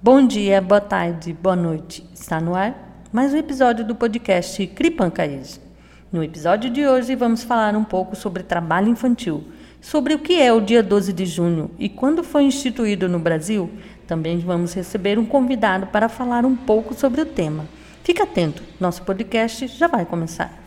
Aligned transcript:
Bom 0.00 0.24
dia, 0.24 0.60
boa 0.60 0.80
tarde, 0.80 1.32
boa 1.32 1.56
noite. 1.56 2.08
Está 2.14 2.40
no 2.40 2.54
ar 2.54 3.02
mais 3.12 3.34
um 3.34 3.36
episódio 3.36 3.84
do 3.84 3.96
podcast 3.96 4.64
Cripancaís. 4.68 5.60
No 6.12 6.22
episódio 6.22 6.70
de 6.70 6.86
hoje 6.86 7.16
vamos 7.16 7.42
falar 7.42 7.74
um 7.74 7.82
pouco 7.82 8.14
sobre 8.14 8.44
trabalho 8.44 8.88
infantil, 8.88 9.42
sobre 9.80 10.14
o 10.14 10.20
que 10.20 10.40
é 10.40 10.52
o 10.52 10.60
dia 10.60 10.84
12 10.84 11.12
de 11.12 11.26
junho 11.26 11.72
e 11.80 11.88
quando 11.88 12.22
foi 12.22 12.44
instituído 12.44 13.08
no 13.08 13.18
Brasil. 13.18 13.68
Também 14.06 14.38
vamos 14.38 14.72
receber 14.72 15.18
um 15.18 15.26
convidado 15.26 15.88
para 15.88 16.08
falar 16.08 16.46
um 16.46 16.54
pouco 16.54 16.94
sobre 16.94 17.20
o 17.20 17.26
tema. 17.26 17.66
Fica 18.04 18.22
atento, 18.22 18.62
nosso 18.78 19.02
podcast 19.02 19.66
já 19.66 19.88
vai 19.88 20.06
começar. 20.06 20.57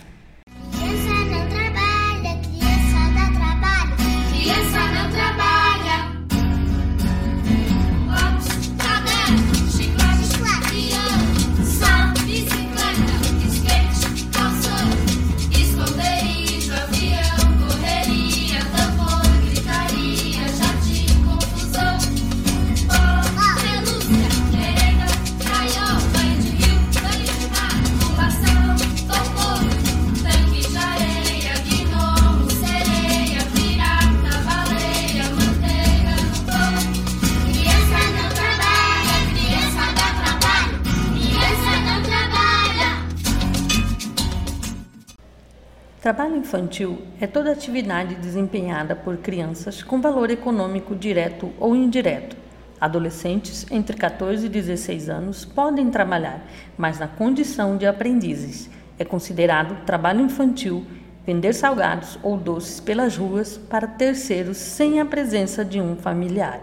Trabalho 46.02 46.36
infantil 46.36 46.98
é 47.20 47.28
toda 47.28 47.52
atividade 47.52 48.16
desempenhada 48.16 48.96
por 48.96 49.18
crianças 49.18 49.84
com 49.84 50.02
valor 50.02 50.32
econômico 50.32 50.96
direto 50.96 51.54
ou 51.60 51.76
indireto. 51.76 52.36
Adolescentes 52.80 53.68
entre 53.70 53.96
14 53.96 54.48
e 54.48 54.50
16 54.50 55.10
anos 55.10 55.46
podem 55.46 55.92
trabalhar, 55.92 56.44
mas 56.76 56.98
na 56.98 57.08
condição 57.08 57.78
de 57.78 57.86
aprendizes. 57.86 58.68
É 58.98 59.06
considerado 59.06 59.86
trabalho 59.86 60.22
infantil 60.22 60.84
vender 61.24 61.54
salgados 61.54 62.18
ou 62.24 62.36
doces 62.36 62.80
pelas 62.80 63.16
ruas 63.16 63.56
para 63.56 63.86
terceiros 63.86 64.58
sem 64.58 65.00
a 65.00 65.06
presença 65.06 65.64
de 65.64 65.80
um 65.80 65.96
familiar. 65.96 66.62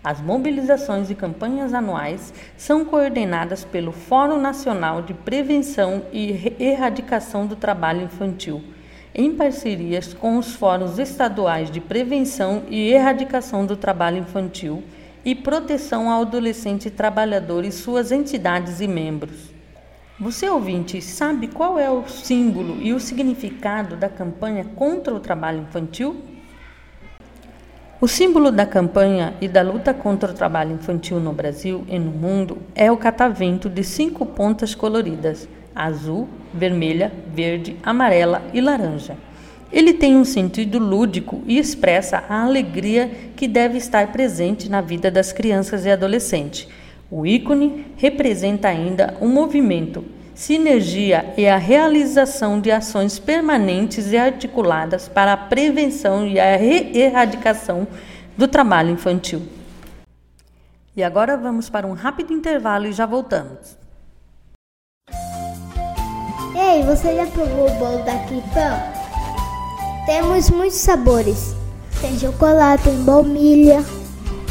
As 0.04 0.20
mobilizações 0.20 1.08
e 1.08 1.14
campanhas 1.14 1.72
anuais 1.72 2.34
são 2.54 2.84
coordenadas 2.84 3.64
pelo 3.64 3.92
Fórum 3.92 4.38
Nacional 4.38 5.00
de 5.00 5.14
Prevenção 5.14 6.02
e 6.12 6.52
Erradicação 6.60 7.46
do 7.46 7.56
Trabalho 7.56 8.02
Infantil, 8.02 8.62
em 9.14 9.34
parcerias 9.34 10.12
com 10.12 10.36
os 10.36 10.54
fóruns 10.54 10.98
estaduais 10.98 11.70
de 11.70 11.80
prevenção 11.80 12.64
e 12.68 12.92
erradicação 12.92 13.64
do 13.64 13.74
trabalho 13.74 14.18
infantil 14.18 14.82
e 15.24 15.34
proteção 15.34 16.10
ao 16.10 16.22
adolescente 16.22 16.90
trabalhador 16.90 17.64
e 17.64 17.72
suas 17.72 18.12
entidades 18.12 18.80
e 18.80 18.88
membros. 18.88 19.50
Você 20.20 20.48
ouvinte 20.48 21.00
sabe 21.00 21.46
qual 21.46 21.78
é 21.78 21.88
o 21.88 22.08
símbolo 22.08 22.78
e 22.80 22.92
o 22.92 22.98
significado 22.98 23.94
da 23.94 24.08
campanha 24.08 24.64
contra 24.64 25.14
o 25.14 25.20
trabalho 25.20 25.62
infantil? 25.62 26.16
O 28.00 28.06
símbolo 28.06 28.50
da 28.50 28.64
campanha 28.64 29.34
e 29.40 29.48
da 29.48 29.62
luta 29.62 29.92
contra 29.92 30.30
o 30.30 30.34
trabalho 30.34 30.72
infantil 30.72 31.18
no 31.18 31.32
Brasil 31.32 31.84
e 31.88 31.98
no 31.98 32.10
mundo 32.10 32.58
é 32.74 32.90
o 32.90 32.96
catavento 32.96 33.68
de 33.68 33.82
cinco 33.82 34.24
pontas 34.24 34.74
coloridas: 34.74 35.48
azul, 35.74 36.28
vermelha, 36.54 37.12
verde, 37.32 37.76
amarela 37.82 38.42
e 38.52 38.60
laranja. 38.60 39.16
Ele 39.70 39.92
tem 39.92 40.16
um 40.16 40.24
sentido 40.24 40.78
lúdico 40.78 41.42
e 41.46 41.58
expressa 41.58 42.24
a 42.28 42.42
alegria 42.42 43.10
que 43.36 43.46
deve 43.46 43.76
estar 43.76 44.10
presente 44.12 44.68
na 44.68 44.80
vida 44.80 45.10
das 45.10 45.32
crianças 45.32 45.84
e 45.84 45.90
adolescentes. 45.90 46.66
O 47.10 47.26
ícone 47.26 47.86
representa 47.96 48.68
ainda 48.68 49.14
um 49.20 49.28
movimento, 49.28 50.04
sinergia 50.34 51.34
e 51.36 51.46
a 51.46 51.56
realização 51.56 52.60
de 52.60 52.70
ações 52.70 53.18
permanentes 53.18 54.10
e 54.10 54.16
articuladas 54.16 55.08
para 55.08 55.32
a 55.32 55.36
prevenção 55.36 56.26
e 56.26 56.40
a 56.40 56.62
erradicação 56.62 57.86
do 58.36 58.48
trabalho 58.48 58.90
infantil. 58.90 59.42
E 60.96 61.02
agora 61.02 61.36
vamos 61.36 61.68
para 61.68 61.86
um 61.86 61.92
rápido 61.92 62.32
intervalo 62.32 62.86
e 62.86 62.92
já 62.92 63.04
voltamos. 63.04 63.76
Ei, 66.54 66.82
você 66.82 67.14
já 67.14 67.26
provou 67.26 67.68
o 67.68 67.74
bolo 67.74 68.04
da 68.04 68.18
Cripão? 68.26 68.97
Temos 70.08 70.48
muitos 70.48 70.78
sabores. 70.78 71.54
Tem 72.00 72.18
chocolate, 72.18 72.84
tem 72.84 72.96
baunilha, 73.02 73.84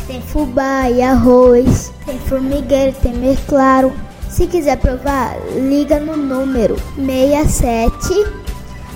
tem 0.06 0.22
fubá 0.22 0.88
e 0.88 1.02
arroz, 1.02 1.92
tem 2.06 2.20
formigueiro, 2.20 2.96
tem 3.02 3.16
mesclaro. 3.16 3.92
Se 4.30 4.46
quiser 4.46 4.78
provar, 4.78 5.36
liga 5.56 6.00
no 6.00 6.16
número 6.16 6.76
67 6.96 8.28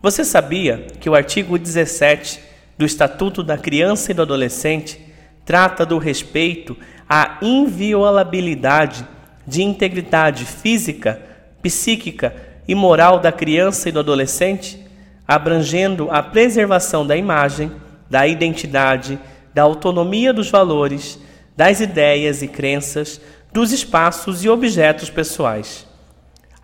Você 0.00 0.24
sabia 0.24 0.86
que 0.98 1.10
o 1.10 1.14
artigo 1.14 1.58
17 1.58 2.45
do 2.78 2.84
Estatuto 2.84 3.42
da 3.42 3.56
Criança 3.56 4.10
e 4.10 4.14
do 4.14 4.22
Adolescente 4.22 5.00
trata 5.44 5.86
do 5.86 5.96
respeito 5.96 6.76
à 7.08 7.38
inviolabilidade 7.40 9.06
de 9.46 9.62
integridade 9.62 10.44
física, 10.44 11.22
psíquica 11.62 12.34
e 12.66 12.74
moral 12.74 13.20
da 13.20 13.30
criança 13.30 13.88
e 13.88 13.92
do 13.92 14.00
adolescente, 14.00 14.84
abrangendo 15.26 16.08
a 16.10 16.20
preservação 16.20 17.06
da 17.06 17.16
imagem, 17.16 17.70
da 18.10 18.26
identidade, 18.26 19.18
da 19.54 19.62
autonomia 19.62 20.32
dos 20.32 20.50
valores, 20.50 21.18
das 21.56 21.80
ideias 21.80 22.42
e 22.42 22.48
crenças, 22.48 23.20
dos 23.52 23.72
espaços 23.72 24.44
e 24.44 24.48
objetos 24.48 25.08
pessoais. 25.08 25.86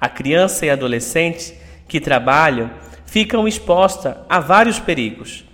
A 0.01 0.09
criança 0.09 0.67
e 0.67 0.71
adolescente 0.71 1.57
que 1.87 2.01
trabalham 2.01 2.69
ficam 3.07 3.47
expostas 3.47 4.17
a 4.29 4.41
vários 4.41 4.81
perigos 4.81 5.45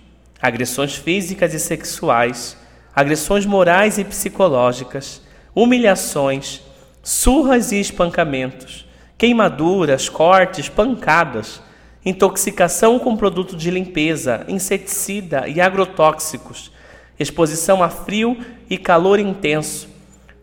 agressões 0.41 0.95
físicas 0.95 1.53
e 1.53 1.59
sexuais, 1.59 2.57
agressões 2.95 3.45
morais 3.45 3.97
e 3.97 4.03
psicológicas, 4.03 5.21
humilhações, 5.53 6.61
surras 7.03 7.71
e 7.71 7.79
espancamentos, 7.79 8.85
queimaduras, 9.17 10.07
cortes, 10.07 10.69
pancadas, 10.69 11.61
intoxicação 12.05 12.97
com 12.97 13.17
produto 13.17 13.55
de 13.55 13.69
limpeza, 13.69 14.45
inseticida 14.47 15.47
e 15.47 15.59
agrotóxicos, 15.59 16.71
exposição 17.19 17.83
a 17.83 17.89
frio 17.89 18.37
e 18.69 18.77
calor 18.77 19.19
intenso, 19.19 19.89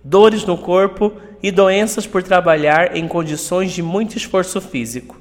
dores 0.05 0.45
no 0.45 0.59
corpo 0.59 1.13
e 1.43 1.51
doenças 1.51 2.07
por 2.07 2.23
trabalhar 2.23 2.97
em 2.97 3.09
condições 3.09 3.73
de 3.73 3.83
muito 3.83 4.17
esforço 4.17 4.61
físico, 4.61 5.19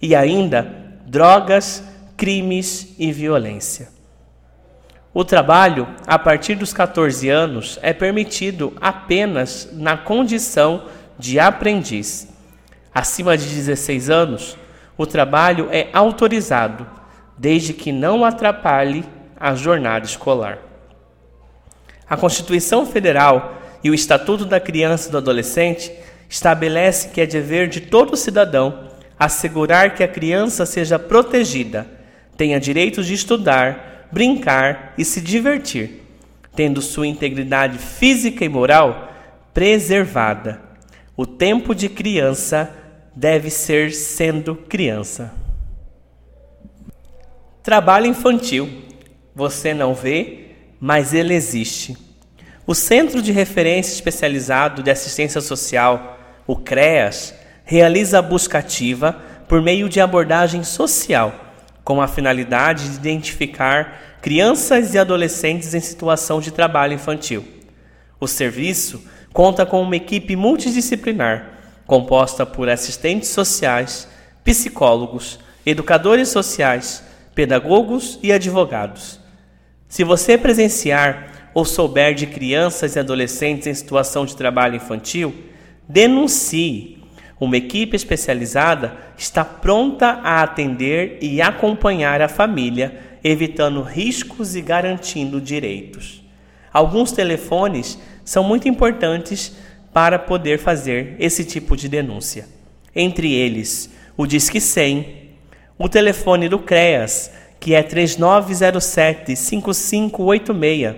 e 0.00 0.14
ainda 0.14 1.00
drogas, 1.06 1.82
crimes 2.16 2.94
e 2.98 3.10
violência. 3.10 4.01
O 5.14 5.24
trabalho, 5.24 5.86
a 6.06 6.18
partir 6.18 6.54
dos 6.54 6.72
14 6.72 7.28
anos, 7.28 7.78
é 7.82 7.92
permitido 7.92 8.72
apenas 8.80 9.68
na 9.72 9.96
condição 9.96 10.86
de 11.18 11.38
aprendiz. 11.38 12.28
Acima 12.94 13.36
de 13.36 13.44
16 13.44 14.08
anos, 14.08 14.56
o 14.96 15.06
trabalho 15.06 15.68
é 15.70 15.88
autorizado, 15.92 16.86
desde 17.36 17.74
que 17.74 17.92
não 17.92 18.24
atrapalhe 18.24 19.04
a 19.38 19.54
jornada 19.54 20.06
escolar. 20.06 20.58
A 22.08 22.16
Constituição 22.16 22.86
Federal 22.86 23.58
e 23.84 23.90
o 23.90 23.94
Estatuto 23.94 24.46
da 24.46 24.60
Criança 24.60 25.08
e 25.08 25.12
do 25.12 25.18
Adolescente 25.18 25.92
estabelece 26.28 27.08
que 27.08 27.20
é 27.20 27.26
dever 27.26 27.68
de 27.68 27.82
todo 27.82 28.16
cidadão 28.16 28.88
assegurar 29.18 29.94
que 29.94 30.02
a 30.02 30.08
criança 30.08 30.64
seja 30.64 30.98
protegida, 30.98 31.86
tenha 32.36 32.58
direito 32.58 33.02
de 33.04 33.14
estudar, 33.14 34.01
brincar 34.12 34.94
e 34.98 35.04
se 35.04 35.20
divertir, 35.20 36.02
tendo 36.54 36.82
sua 36.82 37.06
integridade 37.06 37.78
física 37.78 38.44
e 38.44 38.48
moral 38.48 39.10
preservada. 39.54 40.60
O 41.16 41.26
tempo 41.26 41.74
de 41.74 41.88
criança 41.88 42.70
deve 43.16 43.50
ser 43.50 43.92
sendo 43.92 44.54
criança. 44.54 45.32
Trabalho 47.62 48.06
infantil. 48.06 48.68
Você 49.34 49.72
não 49.72 49.94
vê, 49.94 50.50
mas 50.78 51.14
ele 51.14 51.32
existe. 51.32 51.96
O 52.66 52.74
Centro 52.74 53.22
de 53.22 53.32
Referência 53.32 53.92
Especializado 53.92 54.82
de 54.82 54.90
Assistência 54.90 55.40
Social, 55.40 56.18
o 56.46 56.56
CREAS, 56.56 57.34
realiza 57.64 58.18
a 58.18 58.22
busca 58.22 58.58
ativa 58.58 59.20
por 59.48 59.62
meio 59.62 59.88
de 59.88 60.00
abordagem 60.00 60.64
social, 60.64 61.34
com 61.84 62.00
a 62.00 62.08
finalidade 62.08 62.88
de 62.88 62.96
identificar 62.96 64.18
crianças 64.20 64.94
e 64.94 64.98
adolescentes 64.98 65.74
em 65.74 65.80
situação 65.80 66.40
de 66.40 66.52
trabalho 66.52 66.94
infantil. 66.94 67.44
O 68.20 68.28
serviço 68.28 69.02
conta 69.32 69.66
com 69.66 69.82
uma 69.82 69.96
equipe 69.96 70.36
multidisciplinar 70.36 71.52
composta 71.86 72.46
por 72.46 72.68
assistentes 72.68 73.28
sociais, 73.28 74.08
psicólogos, 74.44 75.38
educadores 75.66 76.28
sociais, 76.28 77.04
pedagogos 77.34 78.18
e 78.22 78.32
advogados. 78.32 79.20
Se 79.88 80.04
você 80.04 80.38
presenciar 80.38 81.50
ou 81.52 81.64
souber 81.64 82.14
de 82.14 82.26
crianças 82.26 82.96
e 82.96 82.98
adolescentes 82.98 83.66
em 83.66 83.74
situação 83.74 84.24
de 84.24 84.36
trabalho 84.36 84.76
infantil, 84.76 85.34
denuncie. 85.86 87.01
Uma 87.42 87.56
equipe 87.56 87.96
especializada 87.96 88.96
está 89.18 89.44
pronta 89.44 90.20
a 90.22 90.44
atender 90.44 91.18
e 91.20 91.42
acompanhar 91.42 92.22
a 92.22 92.28
família, 92.28 92.96
evitando 93.24 93.82
riscos 93.82 94.54
e 94.54 94.60
garantindo 94.60 95.40
direitos. 95.40 96.22
Alguns 96.72 97.10
telefones 97.10 97.98
são 98.24 98.44
muito 98.44 98.68
importantes 98.68 99.56
para 99.92 100.20
poder 100.20 100.60
fazer 100.60 101.16
esse 101.18 101.44
tipo 101.44 101.76
de 101.76 101.88
denúncia. 101.88 102.46
Entre 102.94 103.32
eles, 103.32 103.90
o 104.16 104.24
Disque 104.24 104.60
100, 104.60 105.32
o 105.76 105.88
telefone 105.88 106.48
do 106.48 106.60
CREAS, 106.60 107.32
que 107.58 107.74
é 107.74 107.82
3907 107.82 109.34
5586, 109.34 110.94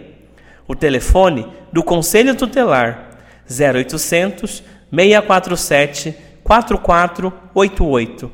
o 0.69 0.75
telefone 0.75 1.47
do 1.73 1.83
Conselho 1.83 2.35
Tutelar, 2.35 3.13
0800 3.51 4.63
647 4.95 6.15
4488, 6.45 8.31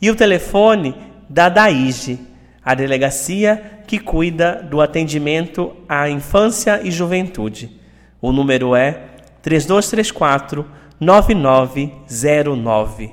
e 0.00 0.08
o 0.10 0.14
telefone 0.14 0.94
da 1.28 1.48
DAIGE, 1.48 2.20
a 2.64 2.72
delegacia 2.74 3.80
que 3.86 3.98
cuida 3.98 4.62
do 4.62 4.80
atendimento 4.80 5.74
à 5.88 6.08
infância 6.08 6.80
e 6.84 6.90
juventude. 6.90 7.80
O 8.20 8.30
número 8.30 8.76
é 8.76 9.06
3234 9.42 10.66
9909. 11.00 13.12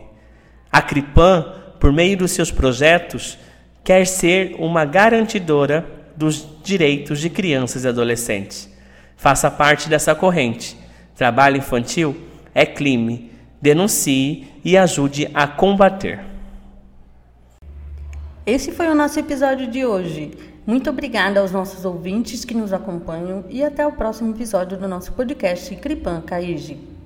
A 0.69 0.81
Cripan, 0.81 1.53
por 1.79 1.93
meio 1.93 2.17
dos 2.17 2.31
seus 2.31 2.51
projetos, 2.51 3.37
quer 3.83 4.05
ser 4.05 4.55
uma 4.59 4.83
garantidora 4.83 5.85
dos 6.15 6.47
direitos 6.63 7.21
de 7.21 7.29
crianças 7.29 7.85
e 7.85 7.87
adolescentes. 7.87 8.69
Faça 9.15 9.49
parte 9.49 9.87
dessa 9.87 10.13
corrente. 10.13 10.77
Trabalho 11.15 11.55
infantil 11.57 12.17
é 12.53 12.65
crime. 12.65 13.31
Denuncie 13.61 14.47
e 14.63 14.77
ajude 14.77 15.29
a 15.33 15.47
combater. 15.47 16.23
Esse 18.45 18.71
foi 18.71 18.87
o 18.87 18.95
nosso 18.95 19.19
episódio 19.19 19.67
de 19.67 19.85
hoje. 19.85 20.31
Muito 20.65 20.89
obrigada 20.89 21.39
aos 21.39 21.51
nossos 21.51 21.85
ouvintes 21.85 22.45
que 22.45 22.53
nos 22.53 22.73
acompanham 22.73 23.45
e 23.49 23.63
até 23.63 23.85
o 23.85 23.91
próximo 23.91 24.33
episódio 24.33 24.77
do 24.77 24.87
nosso 24.87 25.13
podcast 25.13 25.75
Cripan 25.77 26.21
Caige. 26.21 26.96